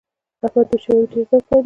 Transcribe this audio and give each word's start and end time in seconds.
احمد 0.45 0.65
د 0.69 0.71
وچې 0.75 0.89
مېوې 0.95 1.05
ډېر 1.11 1.25
ذوق 1.29 1.45
لري. 1.49 1.59